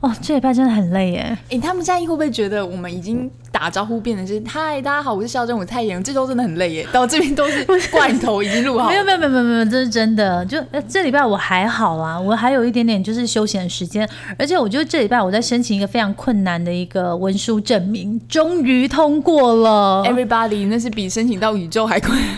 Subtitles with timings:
[0.00, 1.36] 哦，这礼拜真的很累耶。
[1.50, 6.00] 哎、他们现在会不会觉得我们已经打招呼变成是嗨，大家好，我是肖正，我是泰妍。
[6.04, 9.04] 这周真的很累耶， 到这边都是罐头已经录好没有了。
[9.04, 10.46] 没有没有没有没有，这是真的。
[10.46, 14.08] 就呃这礼拜我还好啦，我还有一点点就是休闲的时间，
[14.38, 20.04] 而且我觉得这礼拜我在申请一个非常困难的一个文书证明，终于通过了。
[20.06, 22.28] Everybody，那是比申请到宇宙还困难。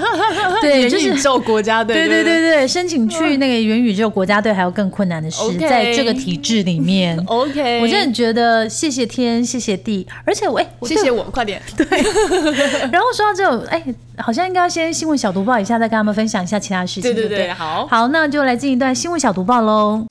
[0.60, 1.96] 对，就是元宇宙国家队。
[1.96, 6.89] 对对对对对，申请去那个元宇宙国家队还有更困难的事在这个体制里面。
[7.26, 11.60] OK，我真的觉得谢谢天，谢谢地，而且我哎，我谢谢我，快点。
[11.76, 11.86] 对
[12.90, 13.82] 然后说到这种，哎，
[14.18, 17.02] 好像应该要先新闻小读报一下，再跟他们分享一下其他事情。
[17.02, 17.86] 对对对，好。
[17.86, 20.04] 好，那就来进一段新闻小读报喽。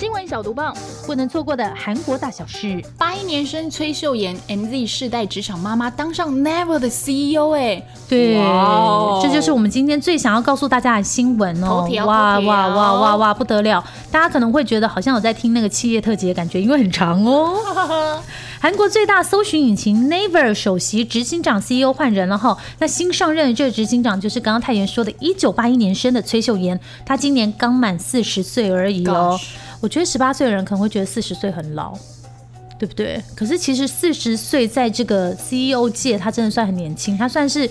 [0.00, 0.72] 新闻小读报：
[1.04, 2.82] 不能错过的韩国大小事。
[2.96, 7.82] 八一年生崔秀妍，MZ 世代职场妈妈，当上 Never 的 CEO 哎。
[8.08, 8.36] 对，
[9.22, 13.84] 这就是我们今天最想要告诉大家的新闻哦哇哇哇哇哇，不得了！
[14.10, 18.22] 大家可能会觉得好像有在听那个企业特辑的感觉，因为很长哦。
[18.58, 29.48] 韩国最大搜寻引擎 Naver 首席执行长 CEO 换人了哈，那新上任的这个执行长就是刚刚太妍说的，一九八一年生的崔秀妍，她今年刚满四十岁而已哦 Gosh。
[29.80, 31.96] 我觉得十八岁的人可能会觉得四十岁很老。
[32.78, 33.22] 对不对？
[33.36, 37.68] 可是其实四十岁在这个 CEO 界，他真的算很年轻，他算是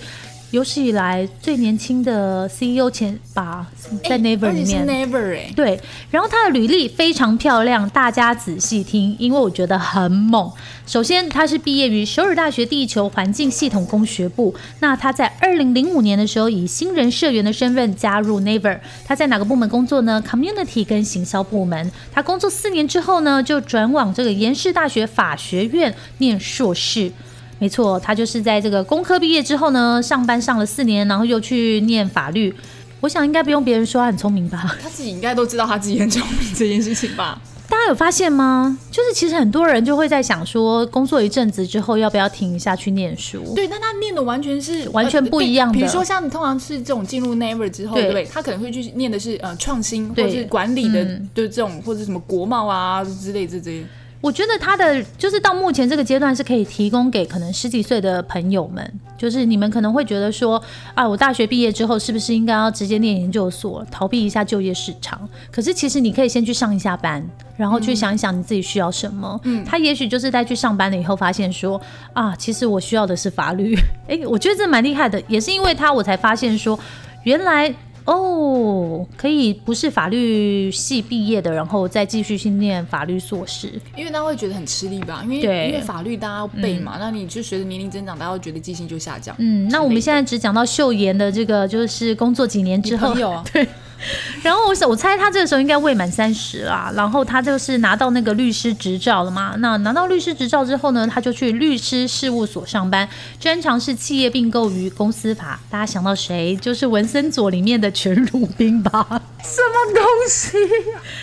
[0.50, 3.68] 有史以来最年轻的 CEO 前吧，
[4.02, 4.84] 在 Never 里面。
[4.84, 5.52] Never 哎。
[5.54, 10.50] 对，然后他的履历非常漂亮，大家仔细听，因为我觉得很猛。
[10.86, 14.52] 首先，他是毕业于首尔大学地球环境系统工学部。
[14.80, 18.80] 那他在二零零五年的时候，以新人社员的身份加入 Naver。
[19.06, 21.92] 他在哪个部门工作呢？Community 跟行销部门。
[22.12, 27.12] 他工作四年之后呢，就转往这个延世大学法学院念硕士。
[27.60, 32.52] 没错，他就是在这个工科毕业之后呢，上班上了四年，然后又去念法律。
[33.00, 34.76] 我想应该不用别人说他很聪明吧？
[34.82, 37.40] 他自己应该都知道他自己很聪明这件事情吧？
[37.68, 38.76] 大家有发现吗？
[38.90, 43.52] 就是其实很多人就会在想说，工作一阵子之后要不要停一下去念书？
[43.54, 48.24] 对，但他念的完全是完全不一样的比如说像你通常是这种进入 Never 之后，对对不对？
[48.24, 53.84] 他可能会去念的是呃创新或者是管理的，嗯就是这种或者什么国贸啊之类这这些。
[54.20, 60.62] 我觉得他的就是到目前这个阶段是可以提供给可能十几岁的朋友们，就是你们可能会觉得说，
[60.94, 65.26] 啊，我大学毕业之后是不是应该要直接念研究所，逃避一下就业市场？
[65.50, 67.26] 可是其实你可以先去上一下班，
[67.56, 69.40] 然后去想一想你自己需要什么。
[69.44, 71.80] 嗯，他也许就是在去上班了以后发现说，
[72.12, 73.74] 啊，其实我需要的是法律。
[74.08, 76.78] 诶，我觉得这蛮厉害的，也是因为他我才发现说，
[77.24, 77.74] 原来。
[78.04, 83.68] 哦，可以不是法律系毕业的，然后再继续去念法律硕士。
[83.96, 89.34] 因为大家会觉得很吃力吧，因为对因为法律大家要背嘛，那你就随着年龄增长，大家会觉得记性就下降。
[89.38, 93.44] 嗯，那我们现在只讲到秀妍的这个，就是工作几年之后你朋，友啊，
[94.42, 99.54] 然后我想我猜他这个时候应该未满三十啦，然后他就是拿到那个律师执照了嘛。
[99.58, 103.06] 那拿到律师执照之后呢，他就去律师事务所上班，
[103.38, 105.60] 专长是企业并购与公司法。
[105.68, 106.56] 大家想到谁？
[106.56, 109.06] 就是文森佐里面的全鲁冰吧？
[109.42, 110.56] 什么东西？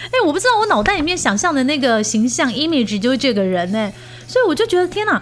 [0.06, 3.94] 哎、我不知道我脑袋里面想象的那个形象 image 就是这个人哎、
[4.28, 5.22] 所以我就觉得天哪！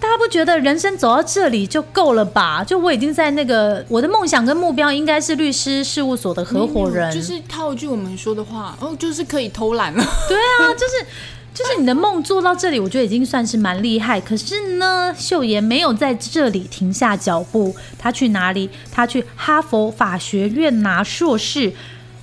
[0.00, 2.64] 大家不觉得人生走到这里就够了吧？
[2.64, 10.04] 就我已经在那个我的梦想跟目标应该是律师事务所的合伙人，就是套一句我们说的话，哦，就是可以偷懒了。
[10.28, 11.06] 对啊，就是
[11.54, 14.18] 就是你的梦做到这里，我觉得已经算是蛮厉害。
[14.20, 18.70] 可是呢，秀妍没有在这里停下脚步，她去哪里？
[18.90, 21.72] 她去哈佛法学院拿硕士。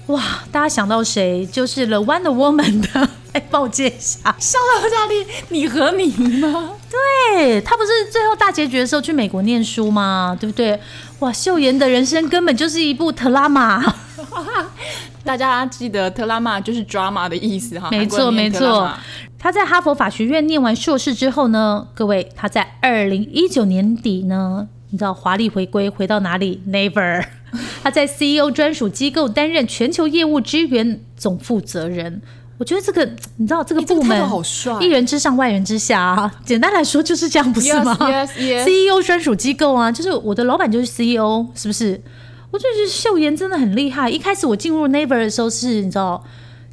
[0.07, 1.45] 哇，大家想到谁？
[1.51, 4.35] 就是了 Wonder Woman 的，哎，帮我接一下。
[4.39, 6.07] 笑到家里，你和你
[6.39, 6.71] 吗？
[6.89, 10.35] 对他不是最后大结局的时候去美国念书吗？
[10.39, 10.79] 对不对？
[11.19, 13.83] 哇，秀妍的人生根本就是一部特拉玛。
[15.29, 18.91] 大家记得特拉玛就是 drama 的意思哈，没错没错。
[19.37, 27.23] 他在哈佛法学院念完硕士之后呢，各位他在二零一九年底呢，你知道华丽回归回到哪里？Never，
[27.83, 32.23] 他在 CEO 专属机构担任全球业务支援总负责人。
[32.57, 36.33] 我觉得这个，你知道这个部门好帅一人之上万人之下啊。
[36.43, 38.63] 简单来说就是这样，不是吗 Yes, yes, yes.
[38.63, 42.01] CEO 专属机构啊，就是我的老板就是 CEO，是不是？
[42.51, 44.09] 我就觉得秀妍真的很厉害。
[44.09, 46.23] 一开始我进入 Naver 的时候是，你知道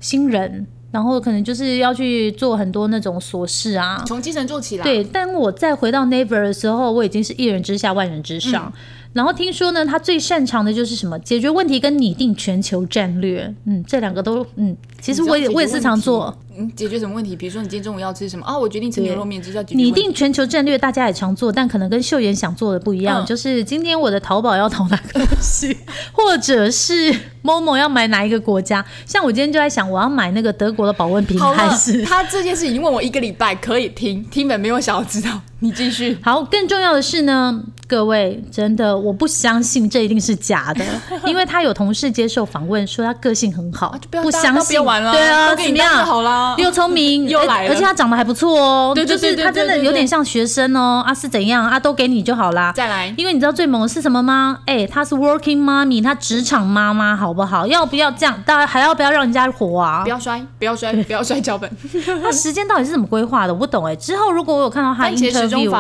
[0.01, 4.03] 新人，然后可能就是要去做很多那种琐事啊。
[4.07, 4.85] 从基层做起来。
[4.85, 8.73] 对，但我再回到 Never 的时候，我已经是一人之下万人之上。
[9.13, 11.19] 然后听说呢，他最擅长的就是什么？
[11.21, 13.55] 解决问题跟拟定全球战略。
[13.65, 16.37] 嗯，这两个都嗯，其实我也我也是常做。
[16.59, 17.37] 嗯，解决什么问题？
[17.37, 18.45] 比如说你今天中午要吃什么？
[18.47, 20.77] 啊，我决定吃牛肉面，就叫拟定全球战略。
[20.79, 23.25] 大家也常做，但可能跟秀妍想做的不一样。
[23.27, 25.77] 就是今天我的淘宝要淘哪个东西，
[26.13, 28.85] 或者是某某要买哪一个国家。
[29.05, 32.03] 像我今天就在想，我要买那个德国的保温瓶还是？
[32.05, 35.41] 他这件事已经问我一个礼拜，可以听听本没有想要知道。
[35.61, 36.17] 你继续。
[36.23, 40.85] 好，更重要的是呢，各位真的我不相信这一定是假的，
[41.25, 46.05] 因为他有同事接受访问说他个性很好，不相信完了，对啊，怎么样？
[46.05, 51.03] 好啦，又聪明又来，而且他长得还不错哦，对就是他真的有点像学生哦。
[51.07, 51.79] 啊是怎样啊？
[51.79, 52.73] 都给你就好啦。
[52.75, 54.59] 再来，因为你知道最猛的是什么吗？
[54.67, 57.67] 哎，他是 working mommy，他职场妈妈，好不好？
[57.67, 58.43] 要不要这样？
[58.45, 60.03] 大家还要不要让人家活啊？
[60.03, 61.71] 不要摔，不要摔， 不要摔脚本。
[62.23, 63.53] 他时间到底是怎么规划的？
[63.55, 63.95] 我不懂哎。
[63.97, 65.73] 之后如果我有看到他 interview。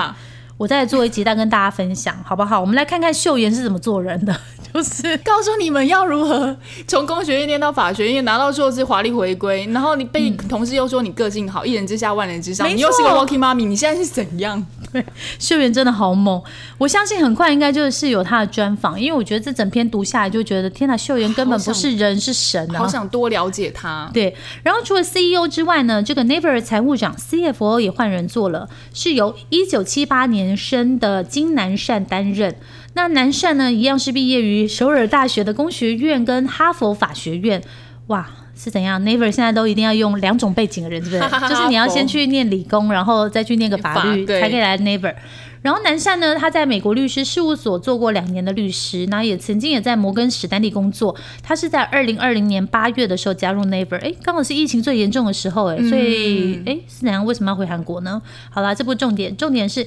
[0.58, 2.58] 我再做一集，再跟大家分享，好不好？
[2.58, 4.35] 我们来看看秀妍是怎么做人的，
[4.73, 6.56] 就是告诉你们要如何
[6.88, 9.67] 从工学院念到法学院，拿到硕士，华丽回归。
[9.73, 14.64] 然后你被同事又说你个性好，一人之下万人之上，你又是个 working mommy，你现在是怎样？
[15.02, 15.04] 对，
[15.38, 16.43] 秀妍真的好猛，
[16.78, 22.78] 我相信很快应该就是有他的专访，因为我觉得这整篇读下来就觉得天哪，秀妍根本不是人是神啊！
[22.78, 24.10] 好想多了解他。
[24.12, 32.56] 对，然后除了 CEO 之外呢，这个 Never 财务长 CFO 也换人做了，是由一九七八年生的金南善担任。
[32.94, 37.62] 那南善呢，一样是毕业于首尔大学的工学院跟哈佛法学院。
[38.06, 38.26] 哇！
[38.56, 41.20] 是怎样？Never 现在都一定要用两种背景的人，是不是？
[41.49, 45.14] 就是你要先去念理工，然后再去念个法律，才可以来 Never。
[45.62, 51.14] 然后南善呢，他在美国律师事务所做过两年的律师，那也曾经也在摩根史丹利工作。
[51.43, 57.25] 他是在二零二零年八月的时候加入 Never，哎，刚好是疫情最严重的时候，哎，所以哎是怎样？
[57.26, 58.23] 为什么要回韩国呢？
[58.50, 59.87] 好啦，这不重点，重点是。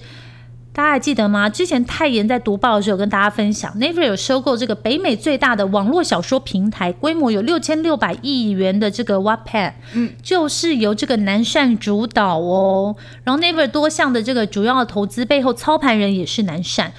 [0.71, 1.49] 大家还记得吗？
[1.49, 12.95] 之前泰妍在读报的时候跟大家分享，Naver 有收购这个北美最大的网络小说平台，规模有六千六百亿元的这个 Wattpad，嗯，就是由这个南善主导哦。
[13.23, 16.93] 然后 Naver 多项的这个主要的投资背后操盘人也是南善。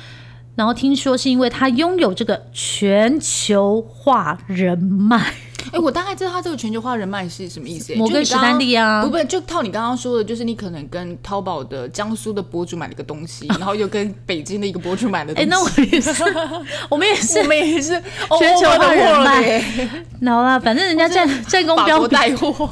[0.57, 5.33] 然后听说是因为他拥有这个全球化人脉。
[5.73, 7.95] 哎，我大概知道他这个全球化人脉是什么意思。
[7.95, 15.33] 摩根史丹利啊，不不，就套你刚刚说的，就是你可能跟淘宝的江苏的博主买了个东西， 然后又跟北京的一个博主买了。
[15.37, 16.25] 哎，那我也是，
[16.89, 18.03] 我们也是，我们也是
[18.39, 19.61] 全球化人脉。
[20.31, 22.71] 好了，反正人家战战功标带货，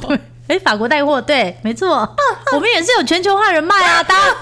[0.49, 2.09] 哎，法国带货，对，没错，
[2.55, 4.37] 我们也是有全球化人脉啊，大家。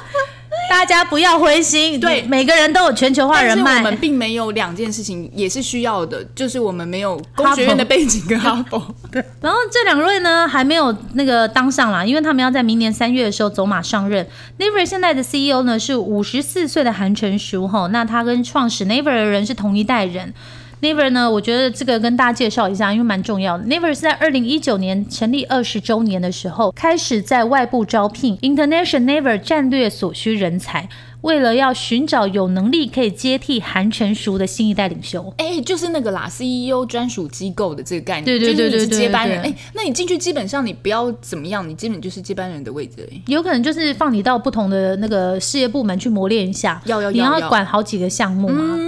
[0.68, 3.78] 大家不要灰心，对，每个人都有全球化人脉。
[3.78, 8.82] 我们并没有两件事情也是需要的，就是我们没有工学院的背景跟哈佛。
[9.10, 14.26] 对，然后这两位呢还没有那个当上啦，因为他们要在明年三月的时候走马上任。
[14.58, 20.34] Naver 现在的 CEO 呢是五十四岁的韩成熟哈，那他跟创始 Naver 的人是同一代人。
[20.82, 21.30] Never 呢？
[21.30, 23.64] 我觉得这个跟大家介绍一下，因为蛮重要的。
[23.64, 30.88] Never 是在二零一九年成立二十周年的时候，开始在外部招聘 International Never 战略所需人才，
[31.22, 35.32] 为了要寻找有能力可以接替韩成熟的新一代领袖。
[35.38, 39.40] 哎，就是那个啦，CEO 专属机构的这个概念，对对对对对，接班人。
[39.40, 43.08] 哎，那你进去基本上你不要怎么样，你基本就是接班人的位置。
[43.26, 48.78] 有可能就是放你到不同的那个事业部门去磨练一下，要要你要管好几个项目嘛。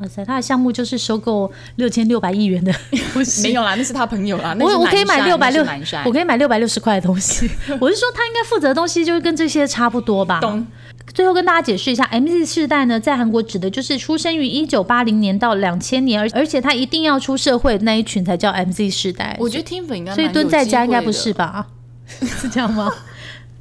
[0.00, 2.72] 哇塞，他的项目就是收购六千六百亿元的，
[3.42, 4.56] 没有啦，那是他朋友啦。
[4.60, 5.64] 我我可以买六百六，
[6.04, 7.50] 我可以买六百六十块的东西。
[7.80, 10.40] 我是说，他应该负责的东西就是跟这些差不多吧。
[10.40, 10.66] 懂。
[11.14, 19.34] 最后跟大家解释一下，MZ 世代呢，在韩国指的就是出生于一九八零年到两千年，而而且他一定要出社会那一群才叫 MZ 世代。
[19.40, 21.66] 我觉得听粉应该，所以蹲在家应该不是吧？
[22.06, 22.92] 是这样吗？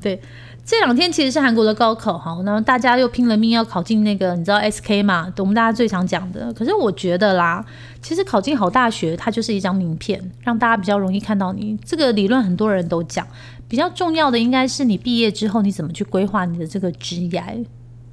[0.02, 0.22] 对。
[0.68, 5.32] 这两天其实是韩国的高考哈，然后大家又拼了命要考进那个，你知道 SK 嘛？
[5.38, 6.52] 我们大家最常讲的。
[6.52, 7.66] 可是我觉得啦，
[8.02, 11.80] 其实考进好大学，它就是一张名片，让大家比较容易看到你。
[11.86, 13.26] 这个理论很多人都讲，
[13.70, 17.42] 比较重要的应该是你毕业之后你怎么去规划你的这个职业。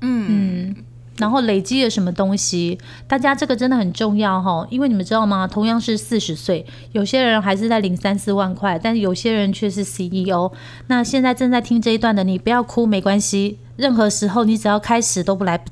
[0.02, 0.76] 嗯嗯。
[1.18, 2.78] 然后累积了什么东西？
[3.06, 5.46] 大家这个真的很重要哈，因为你们知道吗？
[5.46, 10.50] 同样是四十岁，有些人还是在领三四万块，但是有些人却是 CEO。
[10.88, 13.58] 那现在正在听这一段的你，不要哭，没关系。
[13.76, 15.62] 任何时候你只要开始都不来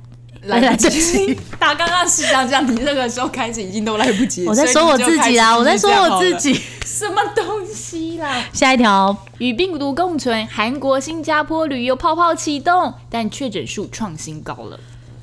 [0.42, 1.34] 来得及。
[1.58, 4.46] 他刚刚是想讲，你任何时候开始已经都来不及。
[4.46, 6.60] 我在说我自己啦，我在说我自己。
[6.84, 8.44] 什么东西啦？
[8.52, 14.78] 下一条，与病毒共存，韩国、新加坡旅游泡泡启动，但确诊数创新高了。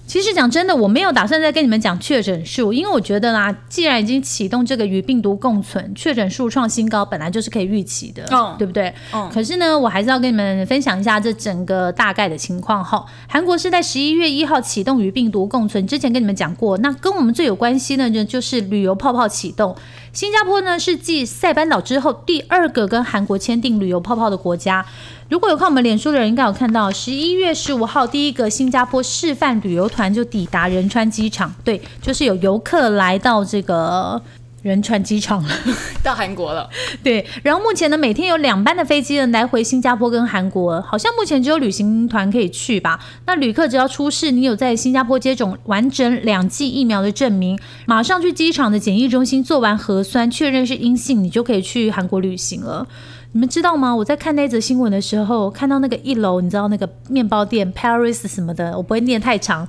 [0.09, 8.91] 其实讲真的，我没有打算再跟你们讲确诊数，因为我觉得啦，既然已经启动这个与病毒共存，确诊数创新高，本来就是可以预期的，嗯对不对？
[9.13, 13.05] 嗯可是呢，我还是要跟你们分享一下这整个大概的情况哈。
[13.27, 19.75] 韩国是在十一月一号启动与病毒共存，之前跟你们讲过，那跟我们最有关系的呢，就是旅游泡泡启动。
[20.11, 24.83] 新加坡呢是继塞班岛之后第二个跟韩国签订旅游泡泡的国家。
[25.29, 34.19] 如果有看我们脸书的人，应该有看到，十一月十五号第一个新加坡示范旅游团就抵达仁川机场，对，就是有游客来到这个
[34.63, 35.49] 仁川机场了。
[36.01, 36.67] 到韩国了，
[37.03, 42.99] 对，然后目前呢，每天有两班的飞机呢来回新加坡跟韩国，好像目前只有旅行团可以去吧。
[43.27, 52.87] 那旅客只要出示你有在新加坡接种完整两剂疫苗的证明，马上去机场的检疫中心做完核酸，确认是阴性，你就可以去韩国旅行了。
[53.31, 53.95] 你们知道吗？
[53.95, 59.67] 我在看那则新闻的时候，看到那个一楼，你知道那个面包店 Paris 什么的，我不会念太长。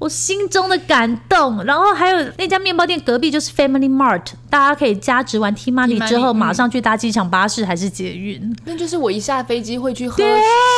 [0.00, 8.56] 我心中的感动，然后还有那家面包店隔壁就是 Family Mart，大家可以加值完 T Money 之后，嗯马上去搭机场巴士还是捷运。
[8.64, 10.24] 那就是我一下飞机会去喝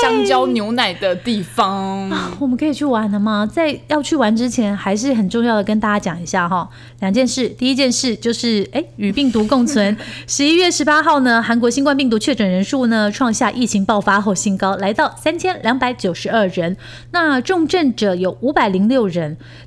[0.02, 2.10] 香蕉牛奶的地方。
[2.10, 3.48] 啊我们可以去玩了吗？
[3.50, 7.48] 在要去玩之前，还是很重要的跟大家讲一下哈，两件事。
[7.50, 9.96] 第一件事就是，哎，与病毒共存。
[10.26, 16.76] 十一月十八号呢，韩国新冠病毒确诊人数呢创下疫情爆发后新高，来到三千两百九十二人。
[17.12, 19.11] 那重症者有五百零六人。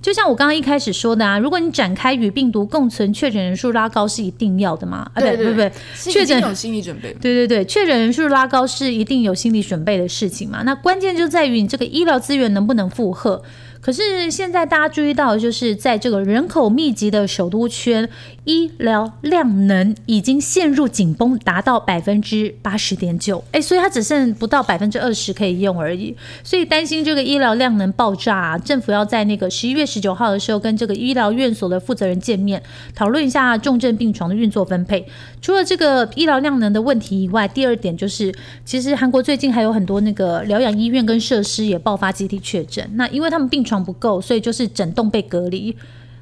[0.02, 5.10] 就像我刚刚一开始说的啊，如果你展开与病毒共存，确诊人数拉高是一定要的嘛？
[5.14, 7.14] 啊，对对不对确诊有心理准备。
[7.22, 10.64] 对对对，确诊人数拉高是一定有心理准备的事情嘛。
[10.64, 13.44] 那关键就在于你这个医疗资源能不能负荷。
[13.86, 18.10] 可是现在大家注意到，就是在这个人口密集的首都圈，
[18.46, 23.44] 医疗量能已经陷入紧绷，达到百分之八十点九。
[23.52, 26.16] 哎，所以它只剩不到百分之二十可以用而已。
[26.44, 32.64] 所以担心这个医疗量能爆炸、啊，政府要在那个十一月十九号的时候跟这个医疗院所的负责人见面，
[32.96, 35.08] 讨论一下重症病床的运作分配。
[35.46, 38.34] 除了这个医疗量能的问题以外，第二点就是，
[38.66, 42.84] 其实韩国最近还有很多那个疗养医院跟设施也爆发集体确诊。
[42.96, 45.78] 那因为他们病床不够，所以就是整栋被隔离。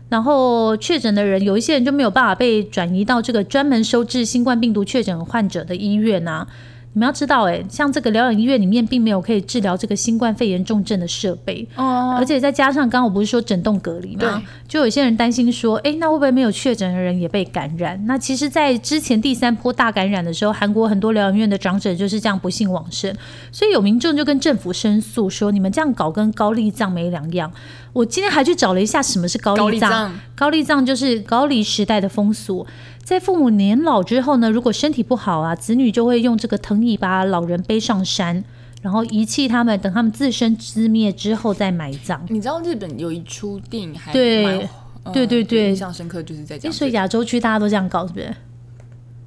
[0.09, 6.45] 然后确诊的人有一些人就没有办法被转移到这个专门收治新冠病毒确诊患者的医院啊。
[6.93, 14.41] 你们要知道、哎，像这个疗养医院里面并没有可以治疗这个新冠肺炎重症的设备，哦而且再加上刚刚我不是说整栋隔离对吗？
[14.67, 17.99] 就有些人担心说，诶，那会不会没有确诊的人也被感染？
[18.05, 23.11] 那其实，在之前第三波大感染的时候，韩国很多疗养院的长者就是这样不幸往生，
[23.51, 27.51] 所以有民众就跟政府申诉说，你们这样搞跟高丽藏没两样。
[27.91, 32.65] 我今天还去找了一下什么是高丽藏高丽藏就是高丽时代的风俗，
[33.03, 38.41] 在父母年老之后呢，如果身体不好啊，子女就会用这个藤椅把老人背上山，
[38.81, 42.25] 然后遗弃他们，等他们自生自灭之后再埋葬。
[42.29, 44.67] 你知道日本有一出电影还对
[45.11, 48.33] 对对对印象深刻，就是在诶讲所以亚洲区大家都这样搞，是不是？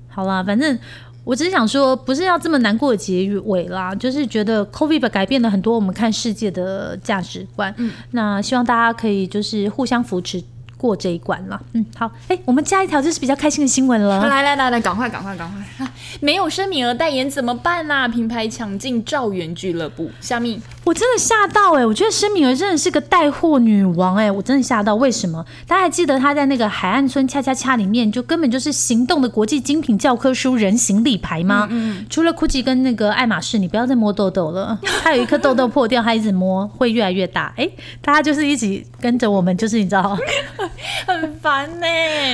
[0.09, 0.79] 好啦，反正
[1.25, 7.75] 我只是想说，不是要这么难过的结尾啦，就是觉得 COVID 改变了很多我们看世界的价值观。
[7.77, 10.43] 嗯，那希望大家可以就是互相扶持
[10.87, 11.61] 过这一关了。
[11.73, 14.27] 嗯，好，哎、我们加一条就是比较开心的新闻了。
[14.29, 15.85] 来来来来，赶快赶快赶快！
[15.85, 24.95] 啊 没有申敏儿代言怎么办呐、品牌抢进赵源俱乐部，下面我真的吓到哎、我觉得申敏儿真的是个带货女王哎、我真的吓到。
[24.95, 25.45] 为什么？
[25.67, 31.69] 大家还记得她在那个海岸村恰恰恰里面，就根本就是行动的国际精品教科书人形立牌吗？
[32.09, 34.79] 除了 GUCCI 跟那个爱马仕，你不要再摸痘痘了。
[35.03, 37.53] 她有一颗痘痘破掉，她一直摸会越来越大。
[37.57, 37.69] 哎、
[38.01, 40.17] 大家就是一起跟着我们，就是你知道。
[41.05, 41.87] 很烦呢、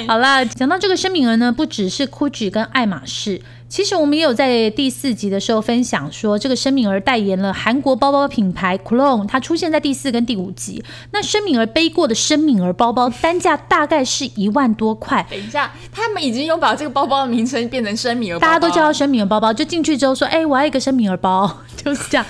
[0.07, 3.41] 好啦，讲到这个申敏儿呢，不只是 GUCCI 跟爱马仕。
[3.73, 10.85] 其实我们也有在第四集的时候分享说，这个申敏儿代言了韩国包包品牌 Cologne，它出现在第四跟第五集。
[11.13, 22.27] 那申敏儿背过的申敏儿包包单价大概是一万多块，等一下，他们已经有把这个包包的名称变成申敏儿包包，大家都叫它申敏儿包包，就进去之后说，哎、我要一个申敏儿包， 就是这样。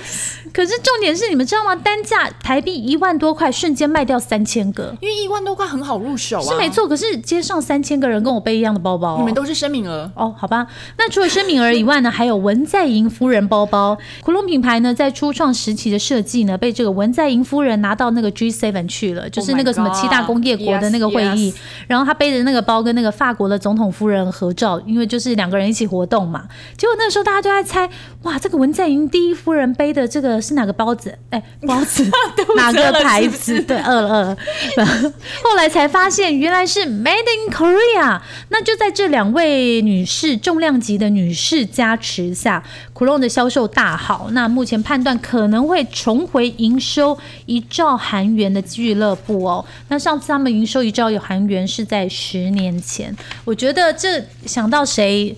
[0.52, 1.74] 可是重点是，你们知道吗？
[1.76, 6.68] 单价台币一万多块，瞬间卖掉三千个，因为一万多块很好入手啊，是没。
[6.68, 6.86] 错。
[6.86, 10.66] 可是街上三千个人跟我背一样的包包、哦，你们都是申敏儿，哦，好吧。
[10.98, 13.96] 那除了申敏儿以外呢，还有文在寅夫人包包。
[14.22, 21.52] 古龙品牌呢，在初创时期的设计呢，被这个文在寅夫人拿到那个 G7 去了，就是那个什么七大工业国的那个会议。
[21.52, 26.44] Yes, yes 然后他背着那个包跟那个法国的总统夫人合照，因为就是两个人一起活动嘛。
[26.76, 27.88] 结果那时候大家都在猜，
[28.22, 31.16] 哇，这个文在寅第一夫人背的这个是哪个包子？
[31.30, 32.04] 哎， 包子
[32.56, 33.26] 哪个牌？
[33.28, 34.36] 子对，饿了饿了。
[35.42, 38.20] 后来才发现原来是 Made in Korea。
[38.48, 44.28] 那就在这两位女士重量级的女士加持下，Cologne 的销售大好。
[44.32, 49.64] 那目前判断可能会重回营收一兆韩元的俱乐部哦。
[49.88, 55.36] 那上次他们营收一兆有韩元是在十年前，我觉得这想到谁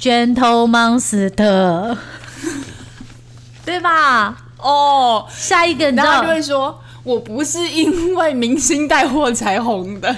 [0.00, 1.96] ？Gentle Monster，
[3.64, 4.43] 对吧？
[4.64, 6.80] 哦，下一个你知道然后就，会说。
[7.04, 10.16] 我不是因为明星带货才红的，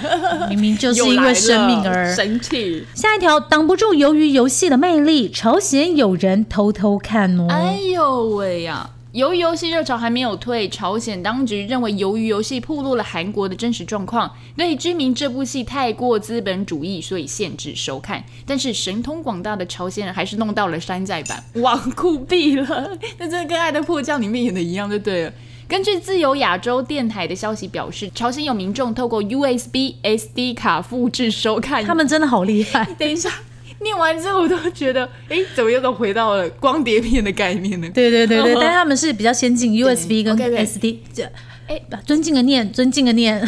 [0.49, 2.87] 明明就是因为生命 了而生气。
[2.95, 7.47] 下一条挡不住鱿鱼游戏的魅力，朝鲜有人偷偷看哦。
[7.49, 8.89] 哎呦喂呀！
[9.13, 18.23] 由于游戏热潮还没有退，朝鲜当局认为鱿鱼游戏暴露了韩国的真实状况，对居民这部戏太过资本主义，所以限制收看。
[18.45, 22.97] 但是神通广大的朝鲜人还是弄到了山寨版， 哇酷毙了！
[23.17, 25.33] 那真的跟《爱的迫降》里面演的一样，就对了。
[25.69, 31.83] 根据自由亚洲电台的消息表示，朝鲜有民众透过 USB SD 卡复制收看。
[31.83, 33.29] 他们真的好厉害， 等一下，
[33.79, 37.89] 念完之后我都觉得，哎，怎么又都回到了光碟片的概念呢？
[37.93, 41.23] 对对对对， 但他们是比较先进，USB 跟 SD，这
[41.67, 43.47] 哎尊敬的念，尊敬的念，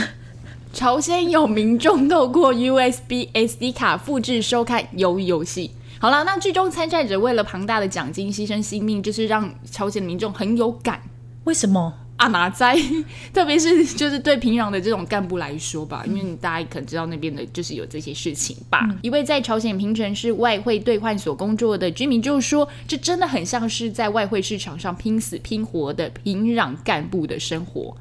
[0.71, 5.71] 朝鲜有民众透过 USB SD 卡复制收看鱿鱼游戏。
[5.99, 11.01] 好了，那剧中参赛者为了庞大的奖金牺牲性命，就是让朝鲜民众很有感
[11.45, 11.93] 为什么？
[12.19, 12.77] 啊哪在？
[13.33, 18.87] 特别是就是对平壤的这种干部来说吧，因为大家可能知道那边的就是有这些事情吧。
[19.01, 27.95] 一位在朝鲜平城市外汇兑换所工作的居民就说，这真的很像是在外汇市场上拼死拼活的平壤干部的生活。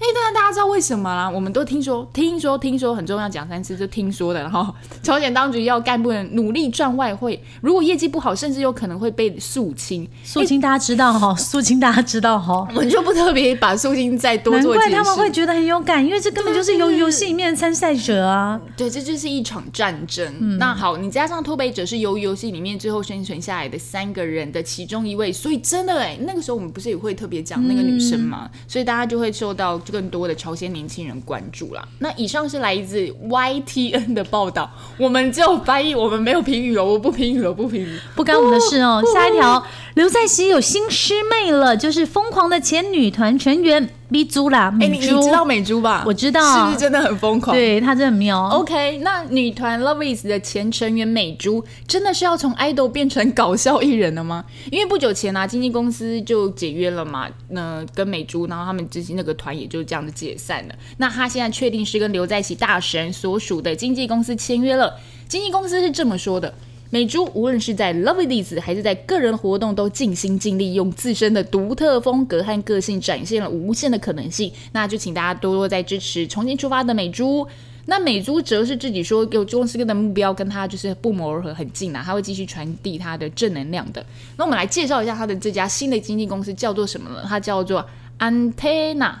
[0.00, 1.28] 哎，当然大家知道为什么啦？
[1.28, 4.40] 我们都听说，听说，听说很重要，讲三次就听说的。
[4.40, 10.08] 然后朝鲜当局要干部们努力赚外汇，如果业绩不好，甚至有可能会被肃清。
[10.24, 12.66] 肃清大家知道哈，肃清大家知道哈。
[12.70, 14.88] 我们就不特别把肃清再多难做解释。
[14.88, 18.58] 怪他们会觉得很有感，因为这根本就是鱿鱼游戏里面的参赛者啊。
[18.78, 20.26] 对，这就是一场战争。
[20.40, 31.86] 嗯那好，你加上脱北者是鱿鱼游戏里面最后生存下来的三个人的其中一位，所以真的哎，那个时候我们不是也会特别讲那个女生嘛，嗯所以大家就会受到更多的朝鲜年轻人关注啦。
[31.98, 37.98] 那以上是来自 YTN 的报道，我们只有翻译，我们没有评语哦，我不评语了，不评语。
[38.14, 39.02] 不干我们的事哦。
[39.12, 39.62] 下一条，
[39.94, 45.14] 刘在熙有新师妹了，就是疯狂的前女团成员 B 猪啦，哎，美猪。
[45.14, 46.02] 你你知道美珠吧？
[46.06, 47.56] 我知道是不是真的很疯狂？
[47.56, 48.48] 对她真的很妙。
[48.48, 54.44] OK，那女团 Loveys 的前成员美珠真的是要从 idol 变成搞笑艺人了吗？
[54.70, 60.74] 因为不久前啊，经纪公司就解约了嘛，那跟美珠，然后他们之前那个团也就这样子解散了。
[60.96, 64.94] 那他现在确定是跟刘在熙大神所属的经纪公司签约了。
[65.28, 66.52] 经纪公司是这么说的。
[66.90, 74.52] 美珠无论是在 Lovely's 还是在个人活动，都尽心尽力，用自身的独特风格和个性展现了无限的可能性。
[74.72, 77.46] 那就请大家多多在支持重新出发的美珠。
[77.86, 84.04] 那美珠则是自己说，有公司的目标跟他就是不谋而合，很近啊，他会继续传递他的正能量的。
[84.36, 87.24] 那我们来介绍一下他的这家新的经纪公司叫做什么呢？
[87.26, 87.84] 它叫做
[88.18, 89.14] Antenna，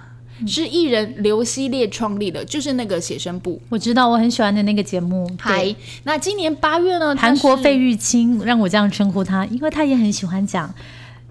[0.46, 3.60] 是艺人刘希烈创立的，就是那个写生部。
[3.68, 5.30] 我知道，我很喜欢的那个节目。
[5.38, 10.72] 嗨对，，那今年八月呢，韩国费玉清让我这样称呼他，因为他也很喜欢讲，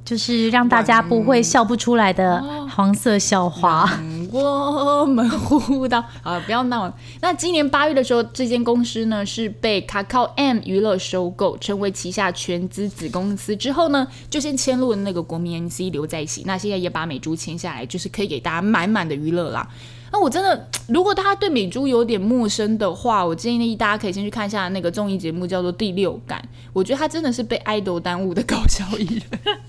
[0.04, 4.00] 就是让大家不会笑不出来的黄色笑话。
[4.02, 6.96] 嗯 我们互道啊，不要闹了。
[7.22, 19.68] 那今年八月的时候，这间公司呢是被 Kakao M 娱乐收购，成为旗下全资子公司之后呢，就先签入了那个国民 MC 留在一起，那现在也把美珠签下来，就是可以给大家满满的娱乐啦。
[20.12, 26.40] 那我真的，如果大家对美珠有点陌生的话，我建议大家可以先去看一下那个综艺节目，叫做《第六感》。
[26.74, 29.60] 我觉得他真的是被爱豆耽误的搞笑艺人。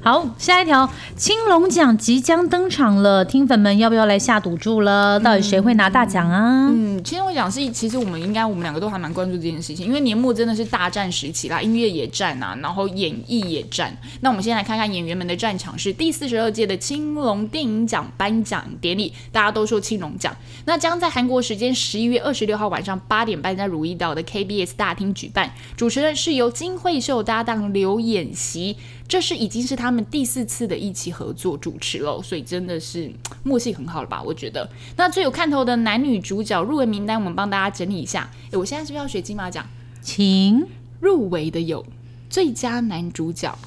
[0.00, 5.18] 好，下一条，青龙奖即将登场了，听粉们要不要来下赌注了？
[5.18, 6.68] 到底谁会拿大奖啊？
[6.70, 13.96] 嗯，其实我讲是，其实我们应该我们两个都还蛮关注这件事情，因为年末真的是大战时期啦，音乐也战啊，然后演艺也战。
[14.20, 28.76] 那我们先来看看演员们的战场是第四十二届的青龙电影奖颁奖典礼，大家都说青龙奖，那将在韩国时间十一月二十六号晚上八点半在如意岛的 KBS 大厅举办，主持人是由金惠秀搭档刘演熙。
[29.08, 34.22] 这是已经是他们第四次的一起合作主持了，所以真的是嗯 默契很好了吧？
[34.22, 34.68] 我觉得。
[34.96, 38.30] 那最有看头的男女主角入围名单，我们帮大家整理一下。
[38.50, 39.66] 诶，我现在是不是要学金马奖？
[40.02, 40.66] 请
[41.00, 41.86] 入围的有
[42.28, 43.58] 最佳男主角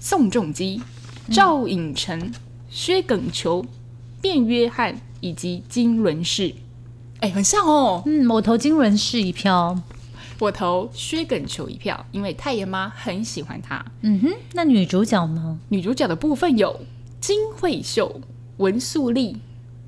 [0.00, 0.82] 宋仲基、
[1.30, 2.32] 赵寅成、
[2.68, 3.64] 薛耿球、
[4.20, 6.54] 卞约翰以及金伦士。
[7.20, 8.02] 哎，很像哦。
[8.06, 9.80] 嗯，我投金轮是一票。
[10.40, 13.84] 我投薛耿球一票，因为太爷妈很喜欢他。
[14.02, 15.58] 嗯哼，那女主角呢？
[15.68, 16.80] 女主角的部分有
[17.20, 18.20] 金惠秀、
[18.58, 19.36] 文素丽、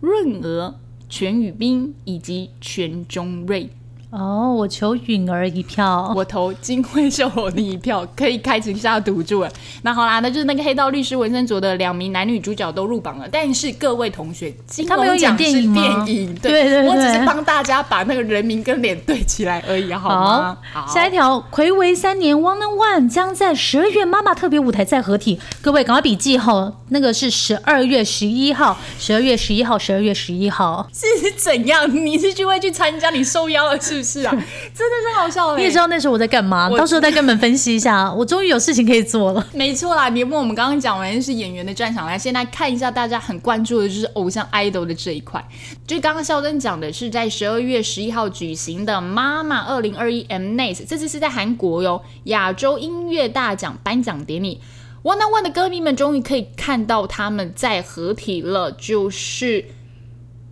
[0.01, 0.75] 润娥、
[1.09, 3.71] 全宇彬以及全中瑞。
[4.11, 6.13] 哦，我求允儿一票。
[6.17, 9.51] 我投金惠秀你一票，可以开启下赌注了。
[9.83, 13.29] 那好啦，那就是那个黑道律师文森佐的两名男女主角都入榜了。
[13.31, 20.59] 但是各位同学，金他们有龙奖是演电影吗电影，对对对我只是帮大家把那个人名跟脸对起来而已，好吗？
[20.73, 25.39] 好，下一条，暌违三年，One on One 将在十二月妈妈特别舞台再合体。
[25.63, 30.89] 各位赶快笔记哈，那个是十二月十一号，十二月十一号，十二月十一号。
[30.93, 31.89] 是怎样？
[31.95, 33.11] 你是去会去参加？
[33.11, 34.31] 你受邀了是不是啊？
[34.75, 35.77] 真的是好笑嘞你也知！
[35.77, 38.11] 道那时候我在干嘛，我到时候再跟你们分析一下。
[38.15, 39.47] 我终于有事情可以做了。
[39.53, 45.45] 没错啦，别问我们刚刚讲完是演员的战场，来先来看一下大家很关注的就是偶像 idol 的这一块。
[45.87, 54.61] 就刚刚肖珍讲的是在十二月十一号举行的妈妈二零二一 Mnet，这次是在韩国哟，亚洲音乐大奖颁奖典礼。
[55.03, 59.65] One on One 的歌迷们终于可以看到他们在合体了，就是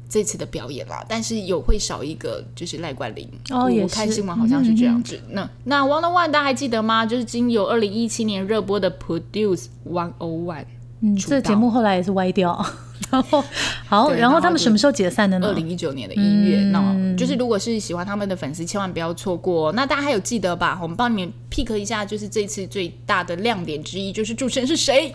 [0.08, 1.04] 这次的表演啦。
[1.08, 3.28] 但是有会少一个，就是赖冠霖。
[3.50, 5.20] 哦也是看新闻好像是这样子。
[5.30, 7.04] 那那 One on One 大家还记得吗？
[7.06, 10.64] 就是经由二零一七年热播的 Produce One O One。
[11.00, 12.58] 嗯，这节目后来也是歪掉。
[13.10, 13.42] 然后
[13.86, 15.58] 好，然后他们什么时候解散的呢二呢？
[15.58, 19.72] 零一九年的一月，那就是如果是喜欢他们的粉丝，千万不要错过。
[19.72, 20.78] 那大家还有记得吧？
[20.82, 25.12] 我们帮你们 pick 一下，就是这次最大的亮点之一，就是主持人是谁？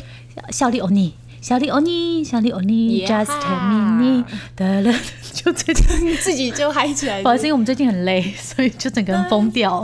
[0.49, 3.59] 小李欧尼，小丽欧尼，小丽欧尼 Yeah，Just tell
[3.99, 4.23] me，
[4.55, 4.93] 得了，
[5.33, 7.21] 就最近， 自己就嗨起来。
[7.21, 9.81] 不好意思，因为我们最近很累，所以就整个人疯掉。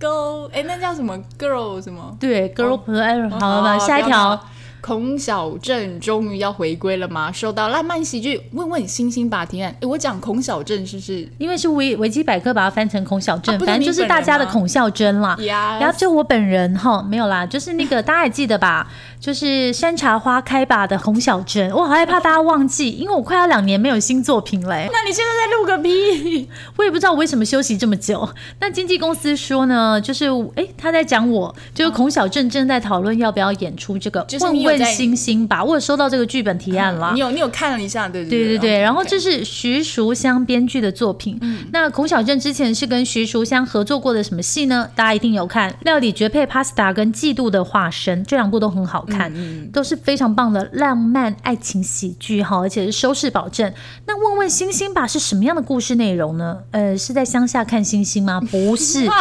[0.00, 2.16] ，Go，哎，那叫什么 Girl 什么？
[2.18, 3.78] 对，Girl Power，好了吧？
[3.78, 4.04] 下一。
[4.04, 4.42] 条。
[4.82, 7.30] 孔小镇终于要回归了吗？
[7.30, 11.26] 受到浪漫喜剧《问问星星吧》提案，诶我讲孔小镇是不是？
[11.38, 15.36] 因为是维维基百科把它翻成孔小镇，啊反正就是大家的孔孝真啦。
[15.42, 18.88] 呀然后就我本人哈没有啦，就是那个大家还记得吧？
[19.20, 26.48] 就是山茶花开吧的孔小珍，我好害怕大家忘记，因为我快要两年没有新作品了、欸，那你现在在录个屁？
[26.76, 28.28] 我也不知道我为什么休息这么久。
[28.58, 37.20] 那经纪公司说呢，就是诶，他在讲我，就是孔小镇正在讨论要不要演出这个就是问问星星吧，我有收到这个剧本提案啦你。
[37.20, 41.38] 有你有看了一下，对对对对，对然后这是徐淑香编剧的作品。
[41.72, 44.88] 那孔小振之前是跟徐淑香合作过的什么戏呢？
[44.94, 49.32] 大家一定有看《料理绝配 Pasta》跟《嫉妒的化身》，这两部都很好看，
[49.72, 53.72] 都是非常棒的浪漫爱情喜剧哈，而且是收视保证。
[54.06, 56.58] 那问问星星吧是什么样的故事内容呢？
[56.70, 58.40] 呃，是在乡下看星星吗？
[58.50, 59.06] 不是。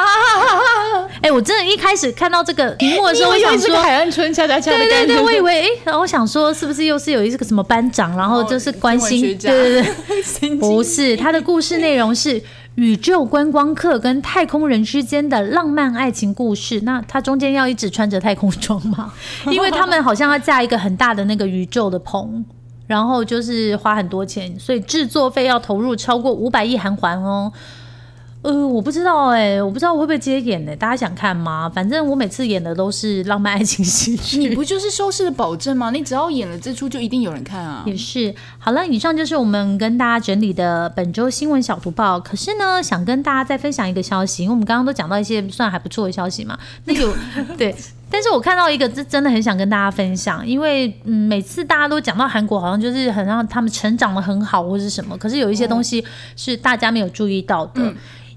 [1.21, 3.81] 哎、我真的一开始看到这个 题目的时候，我想说是。
[3.81, 9.83] 海岸村恰恰恰的对对对，感觉我以为哎，然后我想说是不是又是有一个什么班长，然后就是关心，对对
[10.39, 12.41] 对， 不是，他的故事内容是
[12.75, 16.81] 宇宙观光客跟太空人之间的浪漫爱情故事。
[16.81, 19.13] 那他中间要一直穿着太空装吗？
[19.51, 22.45] 因为他们好像要架一个很大的那个宇宙的棚。
[22.87, 27.49] 然后就是花很多钱，所以制作费要投入超过五百亿韩元哦。
[28.43, 31.71] 呃，我不知道哎、我不知道我会不会接演呢、大家想看吗？
[31.73, 34.39] 反正我每次演的都是浪漫爱情喜剧。
[34.39, 35.91] 你不就是收视的保证吗？
[35.91, 37.83] 你只要演了这出，就一定有人看啊。
[37.85, 42.19] 也是，好了，以上就是我们跟大家整理的本周新闻小图报。
[42.19, 46.57] 可是呢，想跟大家再分享一个消息，因为我们刚刚都讲到一些算还不错的消息嘛。
[46.85, 47.13] 那有
[47.59, 47.75] 对，
[48.09, 56.03] 但是我看到一个，这真的很想跟大家分享，因为嗯，每次大家都讲到韩国，好像就是很让他们成长的很好或是什么，可是有一些东西
[56.35, 57.93] 是大家没有注意到的。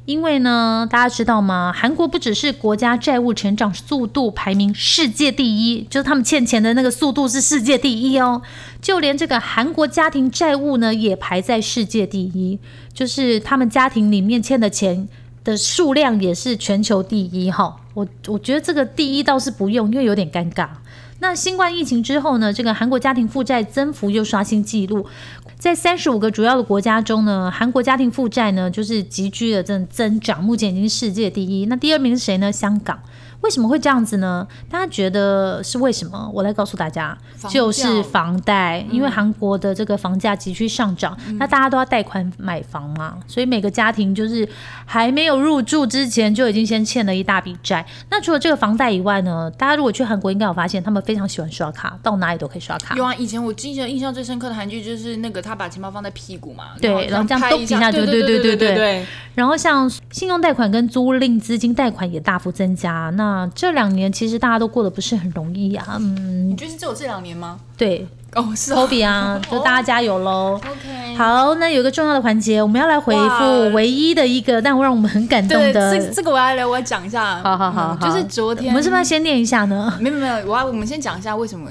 [0.07, 1.73] 因为呢，大家知道吗？
[1.75, 8.43] 韩国不只是国家债务成长速度排名世界第一，就是他们欠钱的那个速度是世界第一哦。
[8.83, 12.59] 就连这个韩国家庭债务呢，也排在世界第一，
[12.93, 15.09] 就是他们家庭里面欠的钱
[15.43, 17.77] 的数量也是全球第一哈。
[17.95, 20.69] 我我觉得这个第一倒是不用，因为有点尴尬。
[21.21, 25.07] 那新冠疫情之后呢，这个韩国家庭负债增幅又刷新纪录，
[25.59, 31.67] 在三十五个主要的国家中呢，韩国家庭负债呢就是急剧的增增长，目前已经世界第一。
[31.67, 32.53] 那第二名是谁呢？
[32.53, 32.99] 香港。
[33.45, 34.47] 为什么会这样子呢？
[34.71, 36.31] 大家觉得是为什么？
[36.33, 37.17] 我来告诉大家，
[37.51, 44.49] 就是房贷，因为韩国的这个房价急剧上涨，那大家都要贷款买房嘛，所以每个家庭就是
[44.87, 47.85] 还没有入住之前就已经先欠了一大笔债。
[48.11, 52.95] 那除了这个房贷以外呢，大家如果去韩国，应该有发现他们非常喜欢刷卡，到哪里都可以刷卡。
[52.97, 63.11] 有啊，以前我记得印象最深刻的韩剧就是那个他把钱包放在屁股嘛，对然后这样拍动一下对对对对对对然后像信用贷款跟租赁资金贷款也大幅增加。
[63.11, 67.59] 那这两年其实大家都过得不是很容易啊，嗯，你觉得是只有这两年吗？
[67.77, 70.55] 对，哦，是 Toby 啊， 就大家加油喽。
[70.55, 71.15] OK。
[71.17, 75.99] 好，那有一个重要的环节，我们要来回复唯一的一个但让我们很感动，的。
[75.99, 77.41] 这这个我要来，我要讲一下。
[77.41, 79.93] 好好好就是昨天我们是不是要先念一下呢？
[80.01, 81.71] 没有没有，我要我们先讲一下为什么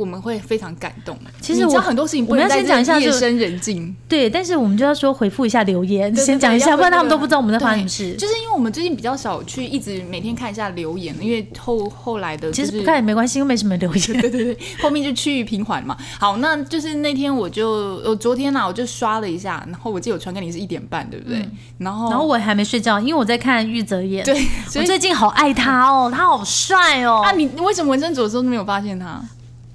[0.00, 1.16] 我们会非常感动。
[1.40, 8.18] 其实我很多事情不我们要先讲一下夜深人静，对，但是我们就要说回复一下留言，先讲一下，不然他们都不知道我们在发生什对么事。
[8.18, 14.06] 就是因为我们最近比较少去一直每天看一下留言，因为后后来的、就是、其实不看也没关系，又没什么留言。
[14.20, 15.96] 对对对，后面就趋于平缓嘛。
[16.18, 21.46] 好，那就是那天我就我昨天呢、我就刷了一下，然后我记得我传给你是一点半，对不对？
[21.78, 24.24] 然后然后我还没睡觉，因为我在看玉泽演。
[24.24, 24.34] 对，
[24.66, 27.22] 所以我最近好爱他哦，他好帅哦。
[27.24, 29.20] 啊，你你为什么纹身左的时候都没有发现他？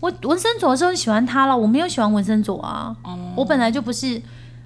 [0.06, 2.96] 我文森佐的时候喜欢他了，我没有喜欢文森佐啊。
[3.04, 4.22] 哦我本来就不是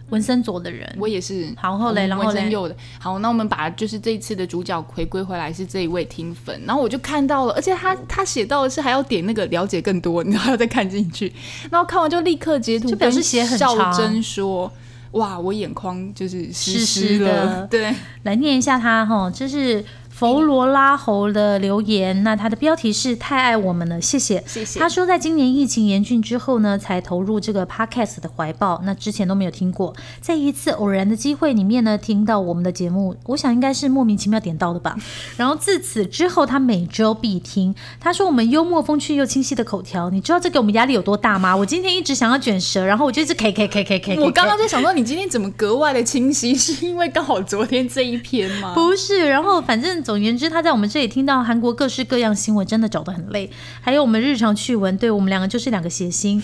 [0.09, 0.93] 文森佐的人。
[0.99, 1.47] 我也是。
[1.55, 2.75] 好后嘞我们然后嘞纹身右的。
[2.99, 11.31] 好，那我们把就是这一次的主角回归回来是这一位听粉，然后我就看到了，而且他他写到的是还要点那个了解更多，你还要再看进去，
[11.71, 14.69] 然后看完就立刻截图，就表示写很少长真说。
[15.13, 19.83] 哇，我眼眶就是湿湿湿了，的 对，来念一下他哈，就是
[20.19, 22.23] 佛罗拉侯的留言。
[22.23, 24.43] 那他的标题是“太爱我们了”，谢谢。
[24.45, 24.77] 谢谢。
[24.77, 28.81] 他说，在今年疫情严峻之后呢，才投入这个 podcast 的怀抱。
[28.83, 34.97] 那之前都没有听过，在一次偶然的机会里面呢，听到我们的节目，我想应该是莫名其妙点到的吧。
[35.37, 37.73] 然后自此之后，他每周必听。
[38.01, 41.55] 他说我们幽默风趣又清晰的口条，你知道这给我们压力有多大吗？
[41.55, 44.19] 我今天一直想要卷舌，然后我就一直 K K K K K。
[44.19, 46.53] 我刚刚在想到，你今天怎么格外的清晰？
[46.53, 48.73] 是因为刚好昨天这一篇吗？
[48.75, 53.47] 不是，然后反正总言之，他在我们这里听到韩国各式各样新闻，真的找得很累。
[53.79, 56.41] 还有我们日常趣闻，对我们两个就是两个谐星，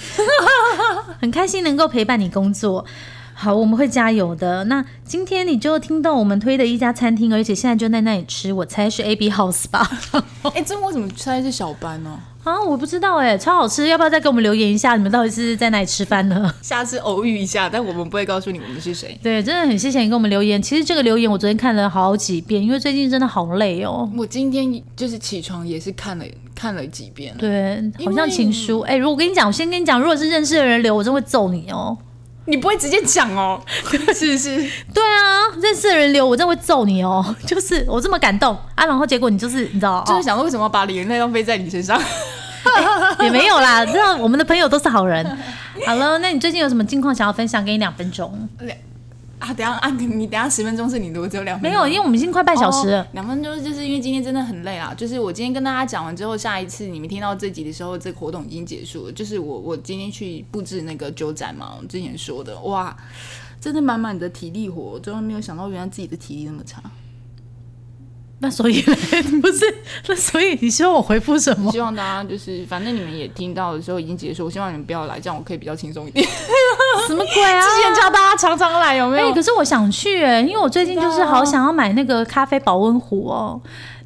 [1.20, 2.86] 很开心能够陪伴你工作。
[3.38, 4.64] 好，我们会加油的。
[4.64, 9.86] 那今天你就听到我们推的一家餐厅，而且现在就在那里吃，我猜是 A B House 吧？
[10.56, 14.96] 哎、这我怎么猜是小班呢、啊，我不知道哎，超好吃，要不要再给我们留言一下？
[14.96, 16.50] 你们到底是在哪里吃饭呢？
[16.62, 19.20] 下次偶遇一下，但我们不会告诉你我们是谁。
[19.22, 20.62] 对，真的很谢谢你给我们留言。
[20.62, 24.10] 其实这个留言我昨天看了好几遍，因为最近真的好累哦。
[24.16, 26.24] 我今天就是起床也是看了
[26.56, 27.36] 看了几遍。
[27.38, 28.80] 对，好像情书。
[28.80, 31.98] 哎、如果我跟你讲，我先跟你讲，如果是认识的人留，我真会揍你哦。
[32.46, 33.62] 你不会直接讲哦？
[34.14, 34.56] 是是，
[34.94, 37.24] 对啊，认识的人留，我真的会揍你哦。
[37.46, 42.00] 就是我这么感动啊，然后结果你就是你知道，就是哦、想说为什么要把眼泪浪费在你身上？
[43.22, 45.26] 也没有啦，知道我们的朋友都是好人。
[45.86, 47.64] 好了，那你最近有什么近况想要分享？
[47.64, 48.50] 给你两分钟。
[49.46, 51.84] 啊，等下啊，你等下十分钟是你的，我只有两分没钟。
[51.84, 53.04] 有，因为我们已经快半小时了。
[53.04, 54.92] 哦两、分钟就是因为今天真的很累啊。
[54.98, 59.12] 就是我今天跟大家讲完之后，下一次你们听到这集的时候，这个活动已经结束了。
[59.12, 62.98] 就是我我今天去布置那个酒展嘛，我之前说的，哇，
[63.62, 66.82] 真的满满的体力活，我真的没有想到原来自己的体力那么差。
[68.40, 69.76] 那所以嘞不是，
[70.08, 71.72] 那所以你希望我回复什么？
[71.72, 76.28] 希望大家就是，反正你们也听到的时候已经结束，我希望你们不要来，这样我可以比较轻松一点。
[77.08, 77.62] 什么鬼啊？
[77.62, 79.34] 之前叫大家常常来，有没有哎、有？
[79.34, 83.60] 可是我想去哎、因为我最近就是好想要买那个咖啡保温壶哦，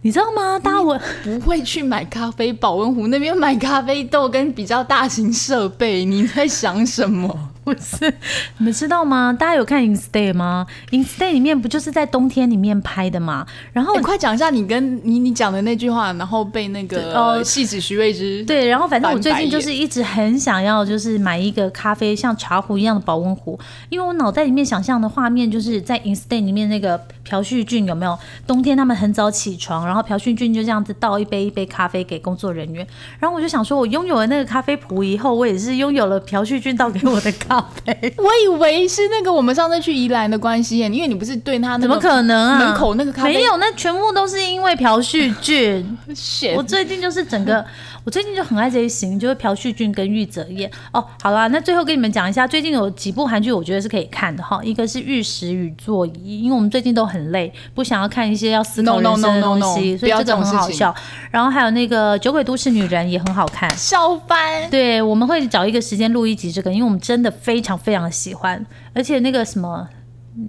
[0.03, 0.59] 你知道吗？
[0.59, 7.48] 大家我不会去买咖啡保温壶，那边买咖啡豆跟比较大型设备，你在想什么？
[7.73, 8.11] 不是，
[8.57, 9.31] 你们知道吗？
[9.31, 10.65] 大家有看《Instay》吗？
[10.93, 13.45] 《Instay》里面不就是在冬天里面拍的吗？
[13.71, 28.17] 然后你快讲一下你跟你你讲的那句话，然后被那个呃戏子徐慧芝对，然后反正我最近就是一直很想要，就是买一个咖啡像茶壶一样的保温壶，因为我脑袋里面想象的画面就是在 Instay 里面那个朴叙俊有没有？
[28.47, 32.85] 冬天他们很早起床，然后朴叙俊就这样子倒一杯一杯咖啡给工作人员，
[33.19, 38.13] 然后我就想说，我拥有了那个咖啡壶以后，我也是拥有了朴叙俊倒给我的咖啡。
[38.17, 42.59] 我以为是那个我们上次去宜兰的关系耶，因为你不是对他那个怎么可能啊？
[42.59, 45.97] 门口那个咖啡没有，那全部都是因为朴叙俊。
[46.55, 47.63] 我最近就是整个，
[48.03, 50.69] 我最近就很爱这一型，就是朴叙俊跟玉泽演。
[50.91, 54.59] 哦，好啦，那最后跟你们讲一下，最近有几部韩剧，我觉得是可以看的哈。
[54.63, 60.93] 一个是《玉石与座椅》，因为我们最近都很累，不想要看一些要思考的东西 no，所以这个很好笑。
[61.31, 63.69] 然后还有那个《酒鬼都市女人》也很好看。
[63.77, 64.69] 笑翻。
[64.69, 69.87] 对，我们会找一个时间录一集这个，因为我们真的非常非常的喜欢，而且那个什么，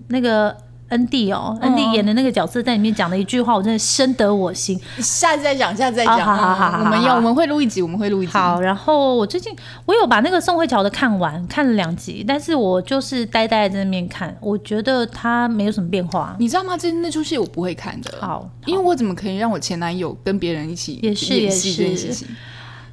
[0.08, 0.56] 那个
[0.90, 4.80] 恩蒂哦，恩蒂演的那个角色在里面讲的一句话，我真的深得我心。
[5.02, 6.20] 下次再讲，下次再讲。
[6.20, 8.32] 好好好我们要我们会录一集，我们会录一集。
[8.32, 9.52] 好，然后我最近
[9.86, 16.36] 我有把那个宋慧乔的看完，看了两集，但是我就是呆呆在那边看，我觉得他没有什么变化。
[16.38, 16.76] 你知道吗？
[16.76, 18.12] 这那出戏我不会看的。
[18.20, 22.28] 好，因为我怎么可以让我前男友跟别人一起也是也是这件事情？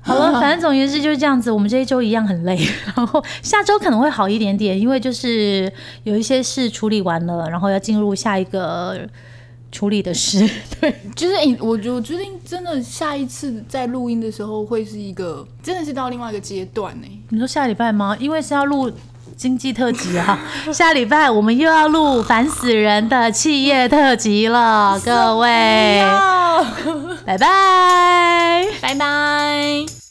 [0.08, 1.52] 好了， 反正总而言之就是这样子。
[1.52, 2.58] 我们这一周一样很累，
[2.96, 5.72] 然后下周可能会好一点点，因为就是
[6.04, 8.98] 有一些事处理完了，然后要进入下一个
[9.72, 10.50] 处理的事。
[10.80, 18.16] 对，就是你、我我决定真的下一次在录音的时候会是一个真的是到另外一个阶段呢、你说下礼拜吗？
[18.20, 18.90] 因为是要录
[19.38, 20.40] 经济特辑啊，
[20.74, 26.04] 下礼拜我们又要录烦死人的企业特辑了，各位，
[27.24, 28.66] 拜拜。
[28.82, 30.07] 拜拜。